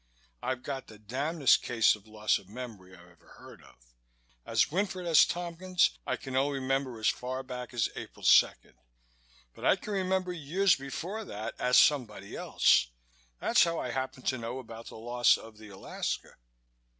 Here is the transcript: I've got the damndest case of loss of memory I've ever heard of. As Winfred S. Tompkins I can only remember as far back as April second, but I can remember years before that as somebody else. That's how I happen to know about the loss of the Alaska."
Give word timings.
I've 0.41 0.63
got 0.63 0.87
the 0.87 0.97
damndest 0.97 1.61
case 1.61 1.95
of 1.95 2.07
loss 2.07 2.39
of 2.39 2.49
memory 2.49 2.95
I've 2.97 3.07
ever 3.11 3.27
heard 3.37 3.61
of. 3.61 3.75
As 4.47 4.71
Winfred 4.71 5.05
S. 5.05 5.25
Tompkins 5.27 5.91
I 6.07 6.15
can 6.15 6.35
only 6.35 6.57
remember 6.57 6.97
as 6.99 7.07
far 7.09 7.43
back 7.43 7.71
as 7.71 7.87
April 7.95 8.25
second, 8.25 8.73
but 9.53 9.63
I 9.63 9.75
can 9.75 9.93
remember 9.93 10.33
years 10.33 10.75
before 10.75 11.23
that 11.25 11.53
as 11.59 11.77
somebody 11.77 12.35
else. 12.35 12.89
That's 13.39 13.63
how 13.63 13.77
I 13.77 13.91
happen 13.91 14.23
to 14.23 14.39
know 14.39 14.57
about 14.57 14.87
the 14.87 14.97
loss 14.97 15.37
of 15.37 15.59
the 15.59 15.69
Alaska." 15.69 16.35